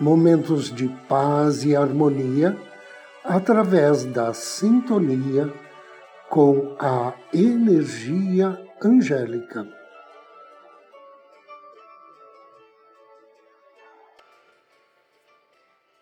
momentos 0.00 0.74
de 0.74 0.88
paz 1.08 1.62
e 1.64 1.76
harmonia 1.76 2.56
através 3.22 4.04
da 4.04 4.32
sintonia 4.32 5.52
com 6.30 6.74
a 6.78 7.12
energia 7.34 8.58
angélica. 8.82 9.66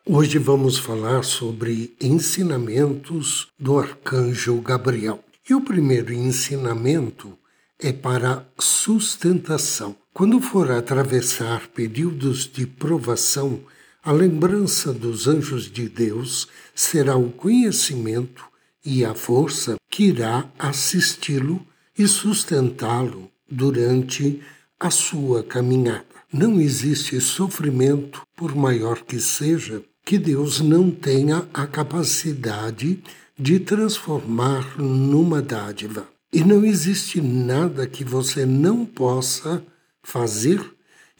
Hoje 0.06 0.38
vamos 0.38 0.78
falar 0.78 1.22
sobre 1.22 1.94
ensinamentos 2.00 3.48
do 3.58 3.78
arcanjo 3.78 4.58
Gabriel. 4.60 5.22
E 5.48 5.55
o 5.55 5.60
primeiro 5.60 6.12
ensinamento 6.12 7.36
é 7.78 7.92
para 7.92 8.46
sustentação. 8.58 9.96
Quando 10.12 10.40
for 10.40 10.70
atravessar 10.70 11.68
períodos 11.68 12.50
de 12.50 12.66
provação, 12.66 13.60
a 14.09 14.12
lembrança 14.12 14.91
dos 14.91 15.28
anjos 15.28 15.70
de 15.70 15.87
Deus 15.87 16.48
será 16.75 17.14
o 17.14 17.31
conhecimento 17.31 18.42
e 18.83 19.05
a 19.05 19.14
força 19.14 19.77
que 19.91 20.05
irá 20.05 20.51
assisti-lo 20.59 21.61
e 21.98 22.09
sustentá-lo 22.09 23.31
durante 23.47 24.41
a 24.81 24.89
sua 24.89 25.42
caminhada. 25.42 26.06
Não 26.33 26.59
existe 26.59 27.20
sofrimento, 27.20 28.23
por 28.34 28.56
maior 28.56 29.03
que 29.03 29.20
seja, 29.20 29.83
que 30.06 30.17
Deus 30.17 30.59
não 30.59 30.91
tenha 30.91 31.47
a 31.53 31.67
capacidade 31.67 33.03
de 33.39 33.61
transformar 33.61 34.81
numa 34.81 35.42
dádiva. 35.42 36.09
E 36.33 36.42
não 36.42 36.64
existe 36.64 37.20
nada 37.20 37.86
que 37.86 38.05
você 38.05 38.47
não 38.47 38.86
possa 38.86 39.62
fazer 40.03 40.64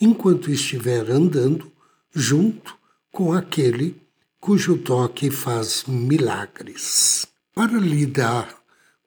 enquanto 0.01 0.51
estiver 0.51 1.11
andando 1.11 1.71
junto 2.15 2.78
com 3.13 3.33
aquele 3.33 4.01
cujo 4.41 4.79
toque 4.79 5.31
faz 5.31 5.85
milagres. 5.87 7.27
Para 7.55 7.79
lidar 7.79 8.57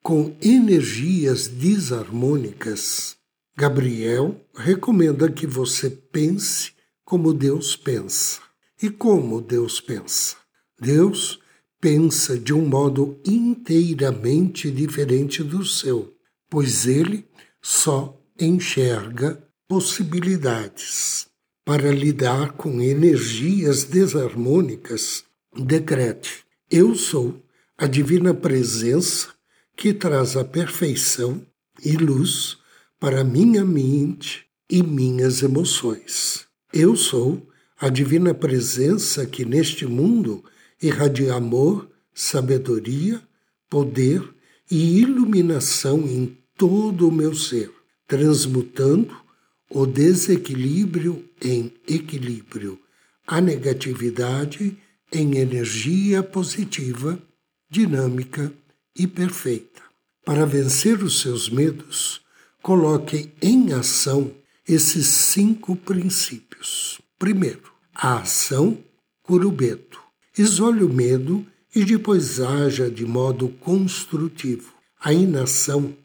com 0.02 0.36
energias 0.42 1.48
desarmônicas, 1.48 3.16
Gabriel 3.56 4.40
recomenda 4.56 5.32
que 5.32 5.46
você 5.48 5.90
pense 5.90 6.74
como 7.06 7.34
Deus 7.34 7.76
pensa. 7.76 8.42
E 8.82 8.90
como 8.90 9.42
Deus 9.42 9.80
pensa? 9.80 10.36
Deus 10.80 11.40
pensa 11.80 12.38
de 12.38 12.54
um 12.54 12.68
modo 12.68 13.20
inteiramente 13.26 14.72
diferente 14.72 15.44
do 15.44 15.64
seu, 15.64 16.14
pois 16.50 16.88
ele 16.88 17.28
só 17.62 18.20
enxerga 18.40 19.42
possibilidades 19.68 21.31
para 21.66 21.92
lidar 21.92 22.54
com 22.54 22.82
energias 22.82 23.84
desarmônicas, 23.84 25.24
decrete: 25.56 26.44
Eu 26.70 26.96
sou 26.96 27.42
a 27.78 27.88
divina 27.88 28.34
presença 28.34 29.30
que 29.76 29.94
traz 29.94 30.36
a 30.36 30.44
perfeição 30.44 31.46
e 31.84 31.98
luz 31.98 32.58
para 33.00 33.24
minha 33.24 33.66
mente 33.66 34.46
e 34.70 34.84
minhas 34.84 35.42
emoções. 35.42 36.46
Eu 36.74 36.96
sou 36.96 37.48
a 37.80 37.90
divina 37.90 38.34
presença 38.34 39.26
que 39.26 39.44
neste 39.44 39.86
mundo 39.86 40.44
irradia 40.82 41.34
amor, 41.34 41.90
sabedoria, 42.14 43.22
poder 43.70 44.24
e 44.70 45.00
iluminação 45.00 46.00
em 46.08 46.38
todo 46.56 47.08
o 47.08 47.12
meu 47.12 47.34
ser, 47.34 47.72
transmutando 48.08 49.16
o 49.74 49.86
desequilíbrio 49.86 51.30
em 51.42 51.74
equilíbrio, 51.88 52.80
a 53.26 53.40
negatividade 53.40 54.78
em 55.12 55.38
energia 55.38 56.22
positiva, 56.22 57.18
dinâmica 57.70 58.52
e 58.98 59.08
perfeita. 59.08 59.82
Para 60.26 60.46
vencer 60.46 61.02
os 61.02 61.22
seus 61.22 61.50
medos, 61.50 62.22
coloque 62.62 63.32
em 63.42 63.74
ação 63.74 64.32
esses 64.68 65.08
cinco 65.08 65.76
princípios. 65.76 67.02
Primeiro, 67.18 67.72
a 67.94 68.20
ação 68.20 68.78
curubeto. 69.24 70.00
Isole 70.38 70.84
o 70.84 70.90
medo 70.90 71.46
e 71.74 71.84
depois 71.86 72.40
haja 72.40 72.90
de 72.90 73.06
modo 73.06 73.50
construtivo. 73.50 74.74
A 75.00 75.14
inação 75.14 75.96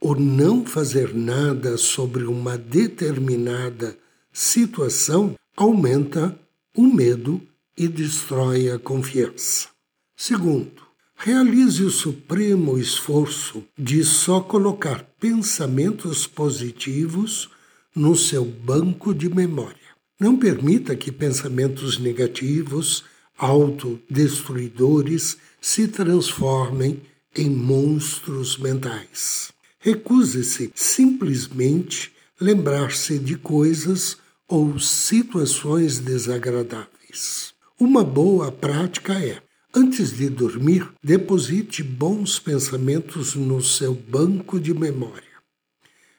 o 0.00 0.14
não 0.14 0.64
fazer 0.64 1.12
nada 1.14 1.76
sobre 1.76 2.24
uma 2.24 2.56
determinada 2.56 3.98
situação 4.32 5.34
aumenta 5.56 6.38
o 6.76 6.82
medo 6.82 7.40
e 7.76 7.88
destrói 7.88 8.70
a 8.70 8.78
confiança. 8.78 9.68
Segundo, 10.16 10.82
realize 11.16 11.82
o 11.82 11.90
supremo 11.90 12.78
esforço 12.78 13.64
de 13.76 14.04
só 14.04 14.40
colocar 14.40 15.02
pensamentos 15.18 16.24
positivos 16.26 17.50
no 17.94 18.16
seu 18.16 18.44
banco 18.44 19.12
de 19.12 19.28
memória. 19.28 19.76
Não 20.20 20.36
permita 20.36 20.94
que 20.94 21.10
pensamentos 21.10 21.98
negativos, 21.98 23.02
autodestruidores, 23.36 25.38
se 25.60 25.88
transformem 25.88 27.02
em 27.36 27.50
monstros 27.50 28.56
mentais. 28.56 29.52
Recuse-se 29.88 30.70
simplesmente 30.74 32.12
lembrar-se 32.38 33.18
de 33.18 33.38
coisas 33.38 34.18
ou 34.46 34.78
situações 34.78 35.98
desagradáveis. 35.98 37.54
Uma 37.80 38.04
boa 38.04 38.52
prática 38.52 39.14
é, 39.14 39.40
antes 39.74 40.14
de 40.14 40.28
dormir, 40.28 40.86
deposite 41.02 41.82
bons 41.82 42.38
pensamentos 42.38 43.34
no 43.34 43.62
seu 43.62 43.94
banco 43.94 44.60
de 44.60 44.74
memória. 44.74 45.22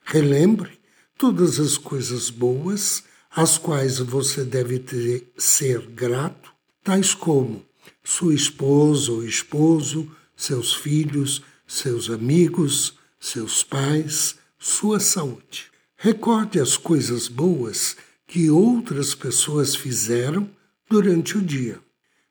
Relembre 0.03 0.71
todas 1.15 1.59
as 1.59 1.77
coisas 1.77 2.31
boas 2.31 3.03
às 3.29 3.59
quais 3.59 3.99
você 3.99 4.43
deve 4.43 4.79
ter, 4.79 5.31
ser 5.37 5.85
grato, 5.89 6.51
tais 6.83 7.13
como 7.13 7.63
sua 8.03 8.33
esposa 8.33 9.11
ou 9.11 9.23
esposo, 9.23 10.11
seus 10.35 10.73
filhos, 10.73 11.43
seus 11.67 12.09
amigos, 12.09 12.97
seus 13.19 13.63
pais, 13.63 14.35
sua 14.57 14.99
saúde. 14.99 15.65
Recorde 15.97 16.59
as 16.59 16.77
coisas 16.77 17.27
boas 17.27 17.97
que 18.25 18.49
outras 18.49 19.13
pessoas 19.13 19.75
fizeram 19.75 20.49
durante 20.89 21.37
o 21.37 21.41
dia. 21.41 21.79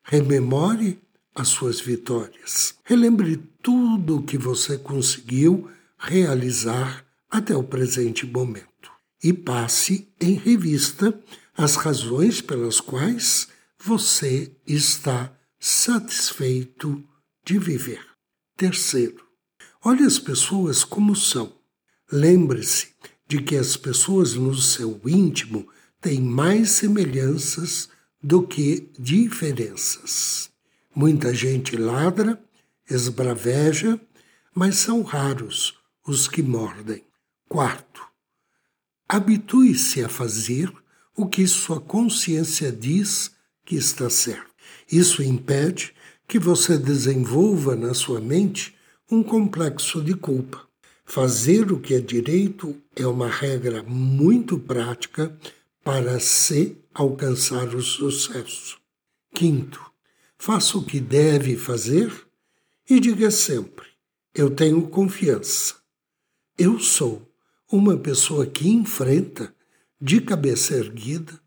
Rememore 0.03 0.99
as 1.35 1.49
suas 1.49 1.79
vitórias. 1.79 2.75
Relembre 2.83 3.37
tudo 3.61 4.17
o 4.17 4.23
que 4.23 4.37
você 4.37 4.77
conseguiu 4.77 5.69
realizar 5.97 7.05
até 7.29 7.55
o 7.55 7.63
presente 7.63 8.25
momento. 8.25 8.67
E 9.23 9.33
passe 9.33 10.07
em 10.19 10.33
revista 10.33 11.17
as 11.55 11.75
razões 11.75 12.41
pelas 12.41 12.79
quais 12.79 13.49
você 13.77 14.51
está 14.65 15.31
satisfeito 15.59 17.03
de 17.45 17.59
viver. 17.59 18.03
Terceiro, 18.55 19.28
Olhe 19.81 20.03
as 20.03 20.19
pessoas 20.19 20.83
como 20.83 21.15
são. 21.15 21.53
Lembre-se 22.11 22.89
de 23.27 23.41
que 23.41 23.55
as 23.55 23.77
pessoas 23.77 24.33
no 24.33 24.53
seu 24.53 24.99
íntimo 25.05 25.67
têm 26.01 26.19
mais 26.19 26.71
semelhanças 26.71 27.87
do 28.21 28.45
que 28.45 28.91
diferenças. 28.99 30.49
Muita 30.93 31.33
gente 31.33 31.77
ladra, 31.77 32.43
esbraveja, 32.89 33.97
mas 34.53 34.75
são 34.75 35.01
raros 35.01 35.75
os 36.05 36.27
que 36.27 36.41
mordem. 36.41 37.05
Quarto, 37.47 38.01
habitue-se 39.07 40.03
a 40.03 40.09
fazer 40.09 40.73
o 41.15 41.25
que 41.25 41.47
sua 41.47 41.79
consciência 41.79 42.69
diz 42.69 43.31
que 43.65 43.75
está 43.75 44.09
certo. 44.09 44.49
Isso 44.91 45.23
impede 45.23 45.93
que 46.27 46.37
você 46.37 46.77
desenvolva 46.77 47.77
na 47.77 47.93
sua 47.93 48.19
mente 48.19 48.75
um 49.11 49.23
complexo 49.23 50.01
de 50.03 50.13
culpa. 50.13 50.67
Fazer 51.03 51.71
o 51.71 51.79
que 51.79 51.95
é 51.95 51.99
direito 51.99 52.79
é 52.95 53.07
uma 53.07 53.27
regra 53.27 53.81
muito 53.81 54.59
prática 54.59 55.35
para 55.83 56.19
se 56.19 56.77
alcançar 56.93 57.73
o 57.73 57.81
sucesso. 57.81 58.79
Quinto, 59.33 59.81
faça 60.37 60.77
o 60.77 60.85
que 60.85 60.99
deve 60.99 61.57
fazer 61.57 62.13
e 62.87 62.99
diga 62.99 63.31
sempre: 63.31 63.87
Eu 64.35 64.51
tenho 64.51 64.87
confiança. 64.87 65.75
Eu 66.55 66.79
sou 66.79 67.27
uma 67.71 67.97
pessoa 67.97 68.45
que 68.45 68.69
enfrenta, 68.69 69.53
de 70.01 70.21
cabeça 70.21 70.75
erguida, 70.75 71.39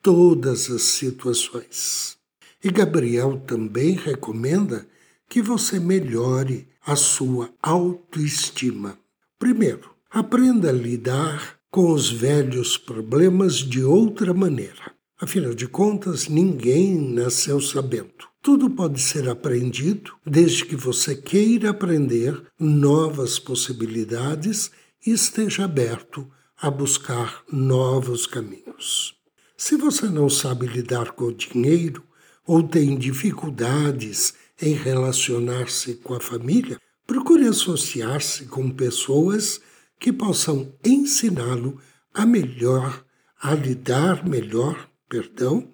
todas 0.00 0.70
as 0.70 0.82
situações. 0.82 2.16
E 2.62 2.70
Gabriel 2.70 3.42
também 3.46 3.92
recomenda 3.92 4.86
que 5.28 5.42
você 5.42 5.78
melhore 5.78 6.71
a 6.84 6.96
sua 6.96 7.50
autoestima. 7.62 8.98
Primeiro, 9.38 9.90
aprenda 10.10 10.70
a 10.70 10.72
lidar 10.72 11.58
com 11.70 11.92
os 11.92 12.10
velhos 12.10 12.76
problemas 12.76 13.56
de 13.56 13.82
outra 13.82 14.34
maneira. 14.34 14.92
Afinal 15.20 15.54
de 15.54 15.68
contas, 15.68 16.28
ninguém 16.28 16.98
nasceu 16.98 17.60
sabendo. 17.60 18.26
Tudo 18.42 18.68
pode 18.68 19.00
ser 19.00 19.28
aprendido 19.28 20.12
desde 20.26 20.64
que 20.64 20.74
você 20.74 21.14
queira 21.14 21.70
aprender 21.70 22.42
novas 22.58 23.38
possibilidades 23.38 24.70
e 25.06 25.12
esteja 25.12 25.64
aberto 25.64 26.28
a 26.60 26.68
buscar 26.68 27.44
novos 27.50 28.26
caminhos. 28.26 29.14
Se 29.56 29.76
você 29.76 30.06
não 30.06 30.28
sabe 30.28 30.66
lidar 30.66 31.12
com 31.12 31.26
o 31.26 31.34
dinheiro 31.34 32.02
ou 32.44 32.64
tem 32.64 32.98
dificuldades 32.98 34.34
em 34.62 34.74
relacionar-se 34.74 35.94
com 35.96 36.14
a 36.14 36.20
família, 36.20 36.78
procure 37.06 37.46
associar-se 37.46 38.46
com 38.46 38.70
pessoas 38.70 39.60
que 39.98 40.12
possam 40.12 40.72
ensiná-lo 40.84 41.80
a 42.14 42.24
melhor, 42.24 43.04
a 43.40 43.54
lidar 43.54 44.26
melhor, 44.26 44.88
perdão, 45.08 45.68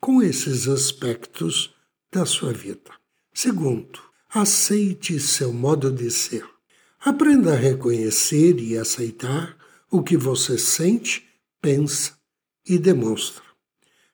com 0.00 0.22
esses 0.22 0.68
aspectos 0.68 1.74
da 2.12 2.24
sua 2.24 2.52
vida. 2.52 2.90
Segundo, 3.34 4.00
aceite 4.30 5.18
seu 5.18 5.52
modo 5.52 5.90
de 5.90 6.10
ser. 6.10 6.44
Aprenda 7.00 7.52
a 7.52 7.56
reconhecer 7.56 8.58
e 8.60 8.76
aceitar 8.76 9.56
o 9.90 10.02
que 10.02 10.16
você 10.16 10.58
sente, 10.58 11.26
pensa 11.60 12.16
e 12.68 12.78
demonstra. 12.78 13.42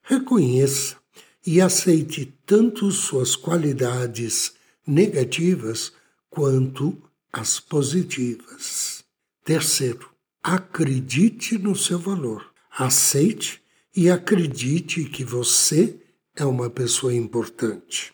Reconheça 0.03 0.97
e 1.47 1.61
aceite 1.61 2.35
tanto 2.47 2.91
suas 2.91 3.37
qualidades 3.37 4.55
negativas 4.87 5.93
quanto 6.31 7.03
as 7.33 7.61
positivas. 7.61 9.05
Terceiro, 9.45 10.11
acredite 10.43 11.59
no 11.59 11.77
seu 11.77 11.99
valor. 11.99 12.53
Aceite 12.71 13.63
e 13.95 14.11
acredite 14.11 15.05
que 15.05 15.25
você 15.25 16.01
é 16.35 16.45
uma 16.45 16.69
pessoa 16.71 17.15
importante. 17.15 18.13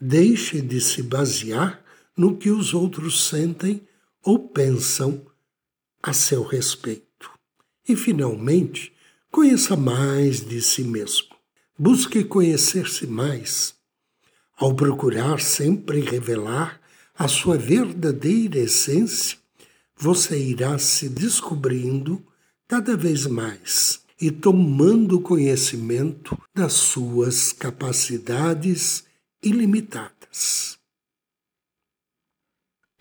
Deixe 0.00 0.60
de 0.60 0.80
se 0.80 1.02
basear 1.02 1.84
no 2.16 2.36
que 2.36 2.50
os 2.50 2.74
outros 2.74 3.28
sentem 3.28 3.86
ou 4.22 4.48
pensam 4.48 5.26
a 6.02 6.12
seu 6.12 6.42
respeito. 6.42 7.30
E, 7.88 7.94
finalmente, 7.94 8.92
conheça 9.30 9.76
mais 9.76 10.40
de 10.40 10.60
si 10.60 10.82
mesmo. 10.82 11.29
Busque 11.82 12.22
conhecer-se 12.24 13.06
mais. 13.06 13.74
Ao 14.54 14.74
procurar 14.74 15.40
sempre 15.40 16.02
revelar 16.02 16.78
a 17.18 17.26
sua 17.26 17.56
verdadeira 17.56 18.58
essência, 18.58 19.38
você 19.96 20.38
irá 20.38 20.78
se 20.78 21.08
descobrindo 21.08 22.22
cada 22.68 22.94
vez 22.94 23.24
mais 23.24 24.02
e 24.20 24.30
tomando 24.30 25.22
conhecimento 25.22 26.38
das 26.54 26.74
suas 26.74 27.50
capacidades 27.50 29.04
ilimitadas. 29.42 30.78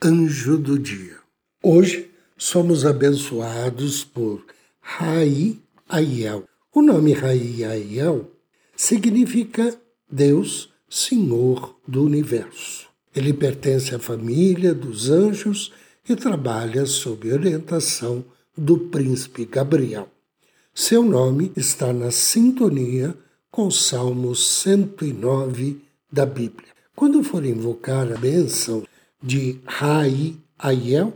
Anjo 0.02 0.58
do 0.58 0.80
Dia. 0.80 1.20
Hoje 1.62 2.10
somos 2.38 2.86
abençoados 2.86 4.06
por 4.06 4.46
Rai 4.80 5.60
Aiel. 5.90 6.48
O 6.74 6.82
nome 6.82 7.12
Rai 7.12 7.66
Aiel 7.66 8.39
significa 8.80 9.78
Deus, 10.10 10.70
Senhor 10.90 11.78
do 11.86 12.02
Universo. 12.02 12.88
Ele 13.14 13.34
pertence 13.34 13.94
à 13.94 14.00
família 14.00 14.74
dos 14.74 15.10
anjos 15.10 15.74
e 16.08 16.16
trabalha 16.16 16.86
sob 16.86 17.30
orientação 17.30 18.24
do 18.58 18.78
príncipe 18.78 19.44
Gabriel. 19.44 20.08
Seu 20.74 21.04
nome 21.04 21.52
está 21.58 21.92
na 21.92 22.10
sintonia 22.10 23.14
com 23.52 23.70
Salmo 23.70 24.34
109 24.34 25.82
da 26.10 26.26
Bíblia. 26.26 26.70
Quando 26.96 27.22
for 27.22 27.44
invocar 27.46 28.10
a 28.10 28.18
bênção 28.18 28.88
de 29.22 29.60
Rai 29.66 30.38
Aiel, 30.58 31.14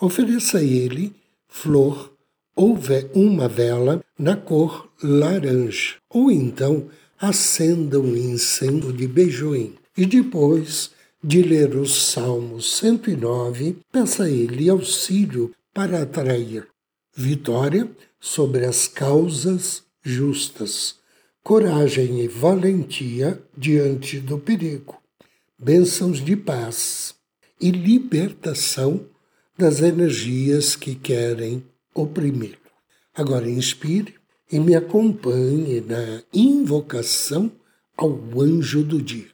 ofereça 0.00 0.58
a 0.58 0.64
ele 0.64 1.14
flor 1.46 2.12
ou 2.60 2.78
uma 3.14 3.48
vela 3.48 4.04
na 4.18 4.36
cor 4.36 4.92
laranja, 5.02 5.96
ou 6.10 6.30
então 6.30 6.90
acenda 7.18 7.98
um 7.98 8.14
incenso 8.14 8.92
de 8.92 9.08
beijoim. 9.08 9.76
E 9.96 10.04
depois 10.04 10.90
de 11.24 11.40
ler 11.40 11.74
o 11.74 11.86
Salmo 11.86 12.60
109, 12.60 13.78
peça 13.90 14.24
a 14.24 14.30
ele 14.30 14.68
auxílio 14.68 15.54
para 15.72 16.02
atrair 16.02 16.68
vitória 17.16 17.90
sobre 18.20 18.66
as 18.66 18.86
causas 18.86 19.82
justas, 20.02 20.96
coragem 21.42 22.20
e 22.20 22.28
valentia 22.28 23.42
diante 23.56 24.20
do 24.20 24.38
perigo, 24.38 24.98
bênçãos 25.58 26.22
de 26.22 26.36
paz 26.36 27.14
e 27.58 27.70
libertação 27.70 29.06
das 29.56 29.80
energias 29.80 30.76
que 30.76 30.94
querem 30.94 31.62
oprimir. 31.94 32.58
Agora 33.14 33.48
inspire 33.48 34.14
e 34.50 34.58
me 34.58 34.74
acompanhe 34.74 35.80
na 35.80 36.22
invocação 36.32 37.50
ao 37.96 38.18
anjo 38.40 38.82
do 38.82 39.00
dia. 39.00 39.28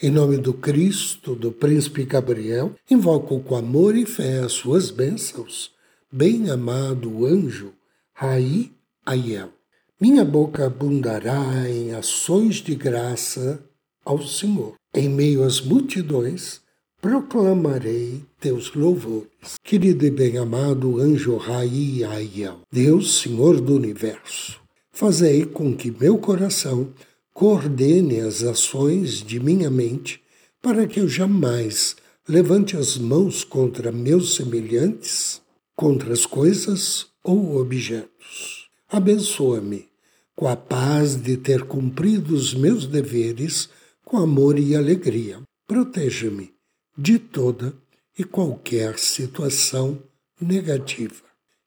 Em 0.00 0.10
nome 0.10 0.36
do 0.36 0.52
Cristo, 0.52 1.34
do 1.34 1.50
Príncipe 1.50 2.04
Gabriel, 2.04 2.74
invoco 2.90 3.40
com 3.40 3.56
amor 3.56 3.96
e 3.96 4.04
fé 4.04 4.40
as 4.40 4.52
suas 4.52 4.90
bênçãos, 4.90 5.72
bem-amado 6.12 7.24
anjo 7.24 7.72
Rai 8.12 8.70
Aiel. 9.04 9.50
Minha 9.98 10.24
boca 10.24 10.66
abundará 10.66 11.68
em 11.70 11.94
ações 11.94 12.56
de 12.56 12.74
graça 12.74 13.64
ao 14.04 14.22
Senhor. 14.22 14.74
Em 14.94 15.08
meio 15.08 15.42
às 15.42 15.60
multidões, 15.60 16.60
proclamarei 17.06 18.20
teus 18.40 18.74
louvores. 18.74 19.54
Querido 19.62 20.04
e 20.04 20.10
bem-amado 20.10 21.00
anjo 21.00 21.36
Rai 21.36 22.02
Aiel, 22.02 22.62
Deus, 22.72 23.20
Senhor 23.20 23.60
do 23.60 23.76
Universo, 23.76 24.60
fazei 24.90 25.44
com 25.44 25.76
que 25.76 25.88
meu 25.88 26.18
coração 26.18 26.92
coordene 27.32 28.18
as 28.18 28.42
ações 28.42 29.22
de 29.22 29.38
minha 29.38 29.70
mente 29.70 30.20
para 30.60 30.84
que 30.84 30.98
eu 30.98 31.08
jamais 31.08 31.94
levante 32.28 32.76
as 32.76 32.98
mãos 32.98 33.44
contra 33.44 33.92
meus 33.92 34.34
semelhantes, 34.34 35.40
contra 35.76 36.12
as 36.12 36.26
coisas 36.26 37.06
ou 37.22 37.56
objetos. 37.60 38.66
Abençoa-me 38.88 39.86
com 40.34 40.48
a 40.48 40.56
paz 40.56 41.14
de 41.14 41.36
ter 41.36 41.62
cumprido 41.62 42.34
os 42.34 42.52
meus 42.52 42.84
deveres 42.84 43.68
com 44.04 44.16
amor 44.16 44.58
e 44.58 44.74
alegria. 44.74 45.40
Proteja-me 45.68 46.55
de 46.96 47.18
toda 47.18 47.74
e 48.18 48.24
qualquer 48.24 48.98
situação 48.98 50.02
negativa. 50.40 51.24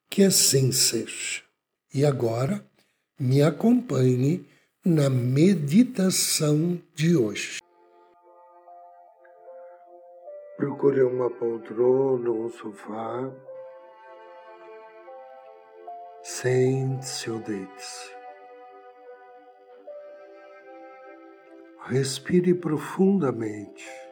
Que 0.08 0.24
assim 0.24 0.72
seja. 0.72 1.42
E 1.94 2.04
agora, 2.04 2.64
me 3.18 3.42
acompanhe 3.42 4.44
na 4.84 5.08
meditação 5.08 6.80
de 6.94 7.16
hoje. 7.16 7.58
Procure 10.56 11.02
uma 11.02 11.30
poltrona 11.30 12.30
ou 12.30 12.46
um 12.46 12.50
sofá. 12.50 13.30
Sente-se 16.22 17.30
ou 17.30 17.38
deite-se. 17.38 18.10
Respire 21.86 22.54
profundamente 22.54 24.09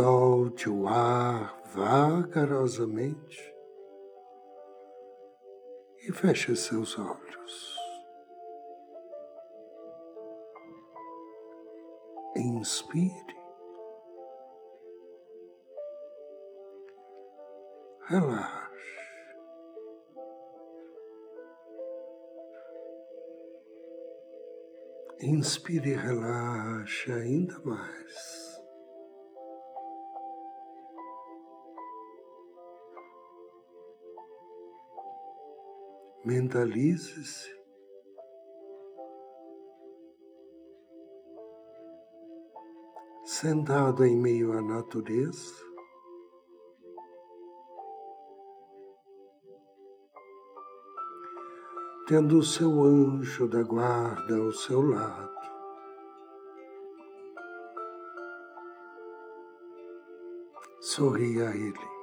Solte 0.00 0.70
o 0.70 0.88
ar 0.88 1.60
vagarosamente 1.74 3.54
e 5.98 6.10
feche 6.10 6.56
seus 6.56 6.98
olhos. 6.98 7.76
Inspire. 12.34 13.36
Relaxe. 18.08 18.70
Inspire 25.20 25.90
e 25.90 25.94
relaxe 25.94 27.12
ainda 27.12 27.58
mais. 27.60 28.39
Mentalize-se 36.24 37.60
sentado 43.24 44.04
em 44.04 44.16
meio 44.16 44.52
à 44.52 44.60
natureza, 44.60 45.54
tendo 52.06 52.38
o 52.38 52.42
seu 52.42 52.82
anjo 52.82 53.48
da 53.48 53.62
guarda 53.62 54.36
ao 54.36 54.52
seu 54.52 54.82
lado. 54.82 55.40
Sorria 60.80 61.48
a 61.48 61.56
ele. 61.56 61.99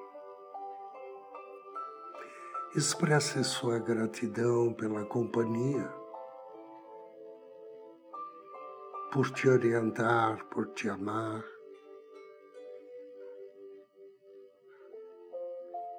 Expresse 2.78 3.44
sua 3.44 3.80
gratidão 3.80 4.72
pela 4.72 5.04
companhia 5.06 5.92
por 9.12 9.32
te 9.32 9.50
orientar, 9.50 10.46
por 10.50 10.68
te 10.76 10.88
amar, 10.88 11.44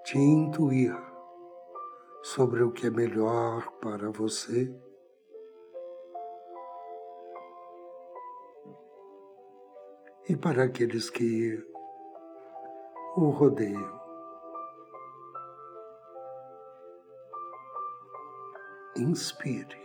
te 0.04 0.18
intuir 0.18 0.96
sobre 2.22 2.62
o 2.62 2.70
que 2.70 2.86
é 2.86 2.90
melhor 2.90 3.68
para 3.80 4.12
você. 4.12 4.72
E 10.28 10.36
para 10.36 10.62
aqueles 10.62 11.10
que 11.10 11.58
o 13.16 13.30
rodeiam. 13.30 13.97
Inspire. 18.98 19.78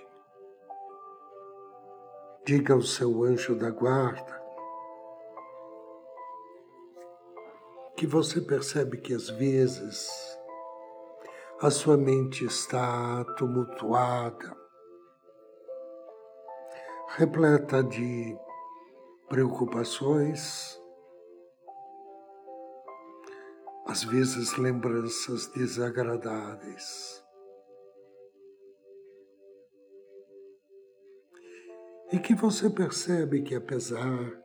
Diga 2.43 2.74
ao 2.74 2.82
seu 2.82 3.24
anjo 3.24 3.55
da 3.55 3.70
guarda 3.70 4.41
que 7.96 8.08
você 8.08 8.41
percebe 8.41 8.98
que 8.98 9.13
às 9.13 9.29
vezes 9.29 10.10
a 11.62 11.70
sua 11.70 11.96
mente 11.96 12.43
está 12.43 13.24
tumultuada, 13.38 14.58
repleta 17.10 17.84
de 17.84 18.36
preocupações, 19.29 20.82
às 23.86 24.03
vezes 24.03 24.58
lembranças 24.58 25.46
desagradáveis. 25.51 27.23
E 32.13 32.20
que 32.20 32.36
você 32.36 32.70
percebe 32.70 33.41
que, 33.41 33.55
apesar 33.55 34.39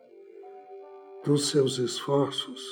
dos 1.22 1.50
seus 1.50 1.76
esforços, 1.76 2.62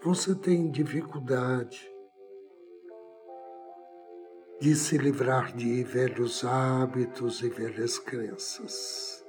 você 0.00 0.32
tem 0.32 0.70
dificuldade 0.70 1.92
de 4.60 4.76
se 4.76 4.96
livrar 4.96 5.52
de 5.56 5.82
velhos 5.82 6.44
hábitos 6.44 7.42
e 7.42 7.48
velhas 7.48 7.98
crenças. 7.98 9.26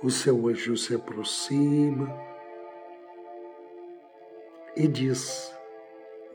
O 0.00 0.10
seu 0.10 0.46
anjo 0.46 0.76
se 0.76 0.94
aproxima 0.94 2.08
e 4.76 4.86
diz: 4.86 5.53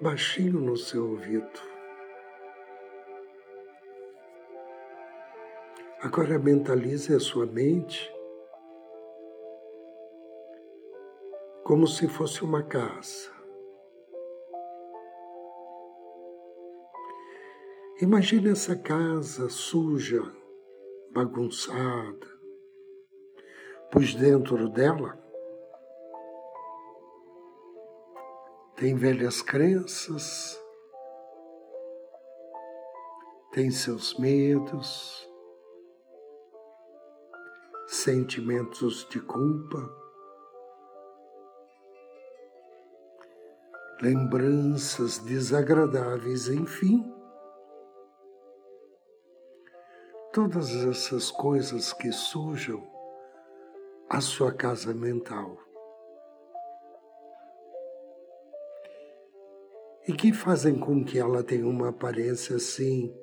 baixinho 0.02 0.60
no 0.62 0.78
seu 0.78 1.10
ouvido. 1.10 1.60
Agora 6.02 6.40
mentalize 6.40 7.14
a 7.14 7.20
sua 7.20 7.46
mente 7.46 8.10
como 11.66 11.86
se 11.86 12.08
fosse 12.08 12.44
uma 12.44 12.64
casa. 12.64 13.30
Imagine 18.02 18.52
essa 18.52 18.78
casa 18.78 19.50
suja, 19.50 20.24
bagunçada, 21.12 22.26
pois 23.92 24.16
dentro 24.16 24.70
dela 24.70 25.29
tem 28.80 28.96
velhas 28.96 29.42
crenças, 29.42 30.58
tem 33.52 33.70
seus 33.70 34.18
medos, 34.18 35.30
sentimentos 37.88 39.06
de 39.10 39.20
culpa, 39.20 39.80
lembranças 44.02 45.18
desagradáveis, 45.18 46.48
enfim. 46.48 47.04
Todas 50.32 50.74
essas 50.74 51.30
coisas 51.30 51.92
que 51.92 52.14
sujam 52.14 52.82
a 54.10 54.22
sua 54.22 54.54
casa 54.54 54.94
mental. 54.94 55.69
E 60.08 60.14
que 60.14 60.34
fazem 60.34 60.80
com 60.80 61.04
que 61.04 61.20
ela 61.20 61.44
tenha 61.44 61.68
uma 61.68 61.90
aparência 61.90 62.56
assim 62.56 63.14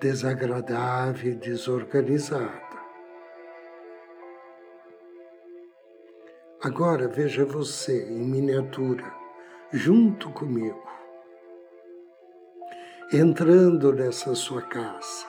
desagradável 0.00 1.32
e 1.32 1.34
desorganizada. 1.34 2.66
Agora 6.62 7.06
veja 7.06 7.44
você 7.44 8.04
em 8.08 8.24
miniatura, 8.24 9.04
junto 9.72 10.30
comigo, 10.32 10.82
entrando 13.12 13.92
nessa 13.92 14.34
sua 14.34 14.62
casa. 14.62 15.26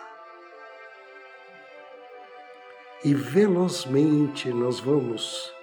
E 3.04 3.14
velozmente 3.14 4.52
nós 4.52 4.80
vamos 4.80 5.54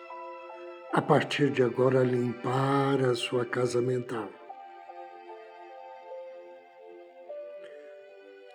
a 0.94 1.02
partir 1.02 1.50
de 1.50 1.60
agora, 1.60 2.04
limpar 2.04 3.00
a 3.04 3.16
sua 3.16 3.44
casa 3.44 3.82
mental. 3.82 4.30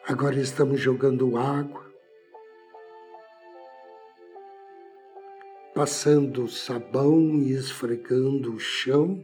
Agora 0.08 0.40
estamos 0.40 0.80
jogando 0.80 1.36
água, 1.36 1.86
passando 5.76 6.48
sabão 6.48 7.42
e 7.42 7.52
esfregando 7.52 8.56
o 8.56 8.60
chão, 8.60 9.22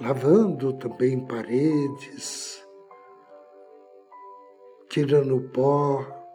lavando 0.00 0.78
também 0.78 1.26
paredes, 1.26 2.66
tirando 4.88 5.42
pó, 5.50 6.25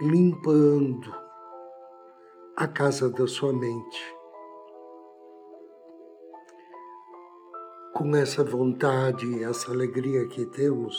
limpando 0.00 1.12
a 2.56 2.68
casa 2.68 3.10
da 3.10 3.26
sua 3.26 3.52
mente. 3.52 4.16
Com 7.92 8.14
essa 8.14 8.44
vontade 8.44 9.42
essa 9.42 9.72
alegria 9.72 10.28
que 10.28 10.46
temos 10.46 10.96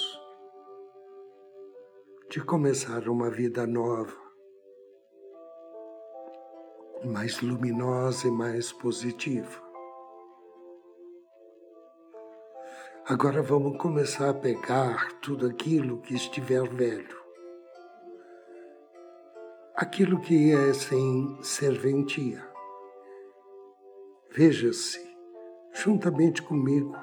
de 2.30 2.42
começar 2.44 3.08
uma 3.08 3.30
vida 3.30 3.66
nova, 3.66 4.18
mais 7.06 7.40
luminosa 7.40 8.28
e 8.28 8.32
mais 8.32 8.74
positiva. 8.74 9.64
Agora 13.08 13.42
vamos 13.42 13.78
começar 13.78 14.30
a 14.30 14.34
pegar 14.34 15.14
tudo 15.22 15.48
aquilo 15.48 16.02
que 16.02 16.14
estiver 16.14 16.68
velho 16.68 17.19
aquilo 19.80 20.20
que 20.20 20.52
é 20.52 20.74
sem 20.74 21.42
serventia. 21.42 22.46
Veja-se, 24.30 25.00
juntamente 25.72 26.42
comigo, 26.42 26.94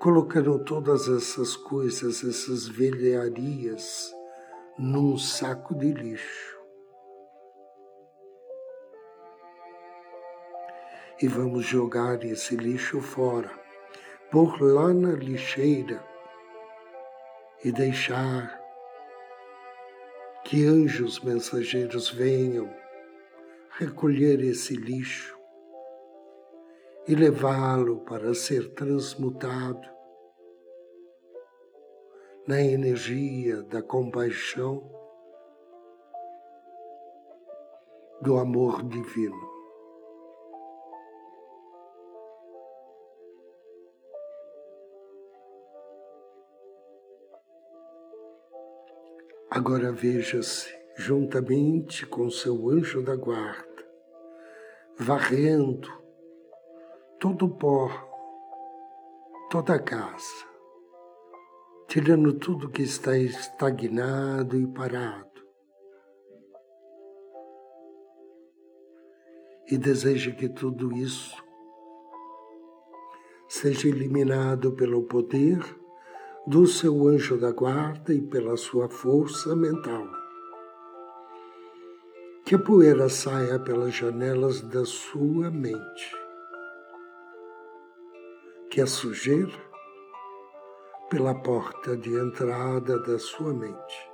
colocando 0.00 0.58
todas 0.64 1.08
essas 1.08 1.54
coisas, 1.54 2.24
essas 2.24 2.66
velharias 2.66 4.12
num 4.76 5.16
saco 5.16 5.72
de 5.76 5.92
lixo. 5.92 6.58
E 11.22 11.28
vamos 11.28 11.64
jogar 11.64 12.24
esse 12.24 12.56
lixo 12.56 13.00
fora, 13.00 13.52
pôr 14.32 14.60
lá 14.60 14.92
na 14.92 15.12
lixeira 15.12 16.04
e 17.64 17.70
deixar 17.70 18.57
que 20.48 20.64
anjos 20.64 21.20
mensageiros 21.20 22.08
venham 22.08 22.74
recolher 23.78 24.40
esse 24.40 24.74
lixo 24.74 25.38
e 27.06 27.14
levá-lo 27.14 28.00
para 28.06 28.32
ser 28.32 28.72
transmutado 28.72 29.86
na 32.46 32.62
energia 32.62 33.62
da 33.64 33.82
compaixão, 33.82 34.90
do 38.22 38.38
amor 38.38 38.82
divino. 38.88 39.57
Agora 49.50 49.90
veja-se 49.90 50.68
juntamente 50.94 52.04
com 52.04 52.30
seu 52.30 52.68
anjo 52.68 53.02
da 53.02 53.16
guarda, 53.16 53.88
varrendo 54.98 55.88
todo 57.18 57.46
o 57.46 57.56
pó, 57.56 57.88
toda 59.50 59.76
a 59.76 59.78
casa, 59.82 60.46
tirando 61.86 62.34
tudo 62.34 62.68
que 62.68 62.82
está 62.82 63.16
estagnado 63.16 64.54
e 64.60 64.66
parado. 64.66 65.26
E 69.66 69.78
deseja 69.78 70.30
que 70.32 70.50
tudo 70.50 70.92
isso 70.92 71.42
seja 73.48 73.88
eliminado 73.88 74.72
pelo 74.72 75.04
poder 75.04 75.58
do 76.48 76.66
seu 76.66 77.06
anjo 77.06 77.36
da 77.36 77.52
guarda 77.52 78.14
e 78.14 78.22
pela 78.22 78.56
sua 78.56 78.88
força 78.88 79.54
mental. 79.54 80.08
Que 82.42 82.54
a 82.54 82.58
poeira 82.58 83.10
saia 83.10 83.58
pelas 83.58 83.94
janelas 83.94 84.62
da 84.62 84.82
sua 84.86 85.50
mente. 85.50 86.16
Que 88.70 88.80
a 88.80 88.86
sujeira 88.86 89.68
pela 91.10 91.34
porta 91.34 91.94
de 91.94 92.14
entrada 92.14 92.98
da 92.98 93.18
sua 93.18 93.52
mente. 93.52 94.10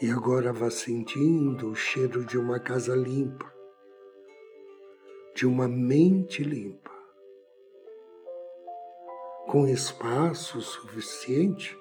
E 0.00 0.10
agora 0.10 0.52
vá 0.52 0.70
sentindo 0.70 1.70
o 1.70 1.74
cheiro 1.74 2.24
de 2.24 2.38
uma 2.38 2.60
casa 2.60 2.94
limpa, 2.94 3.52
de 5.34 5.44
uma 5.44 5.66
mente 5.66 6.44
limpa, 6.44 6.81
com 9.52 9.68
espaço 9.68 10.62
suficiente 10.62 11.78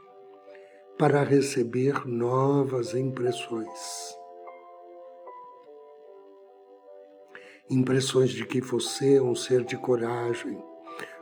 para 1.00 1.24
receber 1.24 2.06
novas 2.06 2.94
impressões. 2.94 4.14
Impressões 7.70 8.32
de 8.32 8.46
que 8.46 8.60
você 8.60 9.16
é 9.16 9.22
um 9.22 9.34
ser 9.34 9.64
de 9.64 9.78
coragem, 9.78 10.62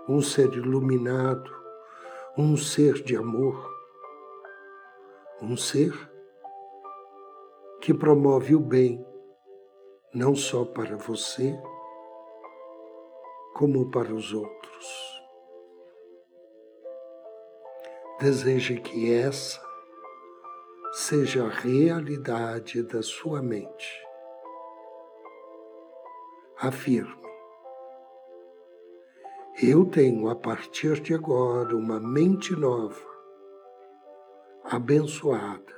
um 0.08 0.24
ser 0.24 0.52
iluminado, 0.54 1.52
um 2.36 2.58
ser 2.58 2.93
de 3.04 3.15
amor, 3.15 3.71
um 5.43 5.56
ser 5.56 5.93
que 7.80 7.93
promove 7.93 8.56
o 8.56 8.60
bem, 8.60 9.06
não 10.12 10.34
só 10.34 10.65
para 10.65 10.97
você, 10.97 11.56
como 13.54 13.91
para 13.91 14.12
os 14.12 14.34
outros. 14.34 15.18
Deseje 18.19 18.75
que 18.82 19.13
essa 19.13 19.62
seja 20.91 21.45
a 21.45 21.49
realidade 21.49 22.84
da 22.84 23.01
sua 23.01 23.41
mente. 23.41 24.05
Afirme. 26.58 27.17
Eu 29.63 29.86
tenho 29.86 30.27
a 30.27 30.36
partir 30.36 30.99
de 30.99 31.13
agora 31.13 31.73
uma 31.77 31.97
mente 31.97 32.53
nova, 32.53 33.08
abençoada, 34.65 35.73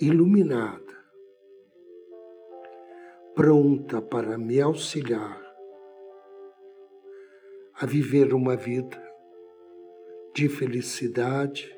iluminada, 0.00 1.06
pronta 3.32 4.02
para 4.02 4.36
me 4.36 4.60
auxiliar 4.60 5.40
a 7.74 7.86
viver 7.86 8.34
uma 8.34 8.56
vida 8.56 9.05
de 10.36 10.50
felicidade, 10.50 11.74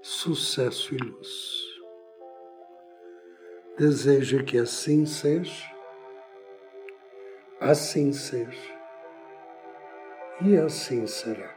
sucesso 0.00 0.94
e 0.94 0.96
luz. 0.96 1.60
Desejo 3.76 4.44
que 4.44 4.56
assim 4.56 5.04
seja, 5.04 5.68
assim 7.58 8.12
seja 8.12 8.78
e 10.40 10.56
assim 10.56 11.04
será. 11.08 11.52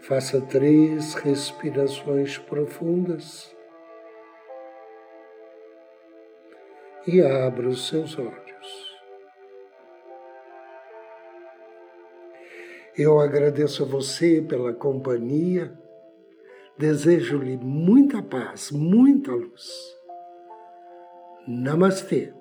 Faça 0.00 0.40
três 0.40 1.14
respirações 1.14 2.36
profundas 2.36 3.56
e 7.06 7.22
abra 7.22 7.68
os 7.68 7.86
seus 7.86 8.18
olhos. 8.18 8.43
Eu 12.96 13.18
agradeço 13.18 13.82
a 13.82 13.86
você 13.86 14.40
pela 14.40 14.72
companhia, 14.72 15.76
desejo-lhe 16.78 17.56
muita 17.56 18.22
paz, 18.22 18.70
muita 18.70 19.32
luz. 19.32 19.96
Namastê. 21.48 22.32